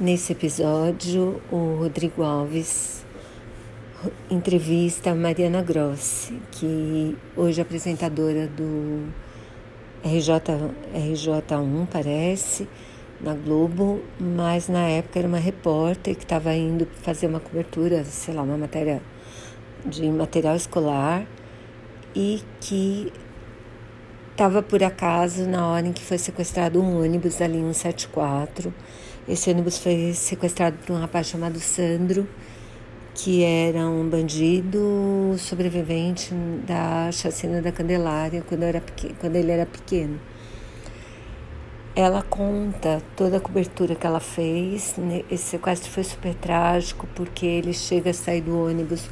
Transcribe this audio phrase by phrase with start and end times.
[0.00, 3.04] Nesse episódio, o Rodrigo Alves
[4.30, 9.12] entrevista a Mariana Grossi, que hoje é apresentadora do
[10.02, 10.40] RJ,
[10.94, 12.66] RJ1, parece,
[13.20, 18.32] na Globo, mas na época era uma repórter que estava indo fazer uma cobertura, sei
[18.32, 19.02] lá, uma matéria
[19.84, 21.26] de material escolar
[22.16, 23.12] e que
[24.30, 28.72] estava por acaso na hora em que foi sequestrado um ônibus linha 174
[29.30, 32.28] esse ônibus foi sequestrado por um rapaz chamado Sandro,
[33.14, 36.34] que era um bandido sobrevivente
[36.66, 38.82] da chacina da Candelária quando, era
[39.20, 40.18] quando ele era pequeno.
[41.94, 44.96] Ela conta toda a cobertura que ela fez.
[44.98, 45.22] Né?
[45.30, 49.08] Esse sequestro foi super trágico porque ele chega a sair do ônibus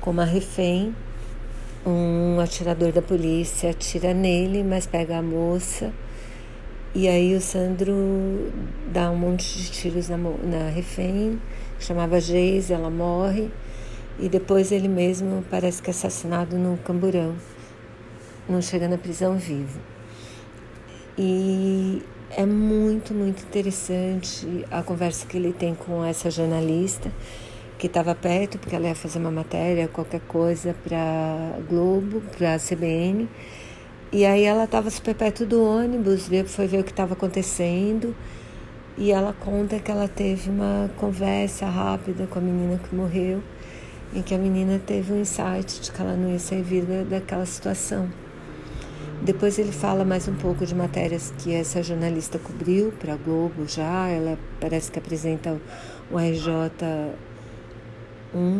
[0.00, 0.96] com uma refém.
[1.84, 5.92] Um atirador da polícia atira nele, mas pega a moça
[6.94, 8.50] e aí o Sandro
[8.92, 11.40] dá um monte de tiros na, na refém,
[11.78, 13.48] chamava Geise, ela morre.
[14.18, 17.34] E depois ele mesmo parece que é assassinado no Camburão.
[18.48, 19.80] Não chega na prisão vivo.
[21.16, 22.02] E
[22.36, 27.10] é muito, muito interessante a conversa que ele tem com essa jornalista
[27.78, 32.58] que estava perto, porque ela ia fazer uma matéria, qualquer coisa para Globo, para a
[32.58, 33.28] CBN.
[34.12, 38.14] E aí ela estava super perto do ônibus, foi ver o que estava acontecendo.
[38.98, 43.40] E ela conta que ela teve uma conversa rápida com a menina que morreu,
[44.12, 47.46] em que a menina teve um insight de que ela não ia sair viva daquela
[47.46, 48.08] situação.
[49.22, 53.66] Depois ele fala mais um pouco de matérias que essa jornalista cobriu para a Globo
[53.66, 54.08] já.
[54.08, 55.60] Ela parece que apresenta
[56.10, 57.12] o RJ1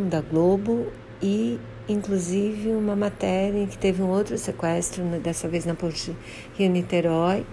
[0.09, 0.87] da Globo
[1.21, 6.17] e inclusive uma matéria em que teve um outro sequestro, né, dessa vez na ponte
[6.57, 7.45] Rio-Niterói,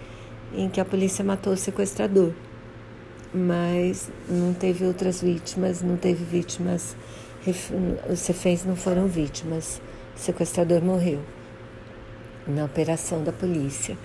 [0.54, 2.32] em que a polícia matou o sequestrador.
[3.34, 6.96] Mas não teve outras vítimas, não teve vítimas,
[8.10, 9.82] os reféns não foram vítimas,
[10.16, 11.20] o sequestrador morreu
[12.48, 13.98] na operação da polícia.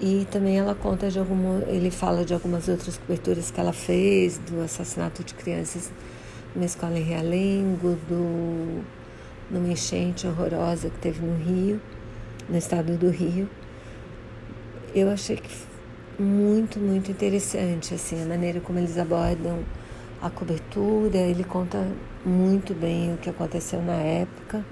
[0.00, 4.38] E também ela conta de alguma, ele fala de algumas outras coberturas que ela fez,
[4.38, 5.92] do assassinato de crianças
[6.54, 8.82] numa escola em Realengo, do
[9.52, 11.80] numa enchente horrorosa que teve no Rio,
[12.48, 13.48] no estado do Rio.
[14.94, 15.50] Eu achei que
[16.18, 19.60] muito, muito interessante assim a maneira como eles abordam
[20.20, 21.18] a cobertura.
[21.18, 21.86] Ele conta
[22.24, 24.64] muito bem o que aconteceu na época.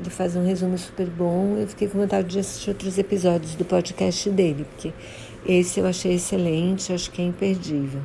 [0.00, 1.56] Ele faz um resumo super bom.
[1.58, 4.92] Eu fiquei com vontade de assistir outros episódios do podcast dele, porque
[5.44, 8.00] esse eu achei excelente, acho que é imperdível.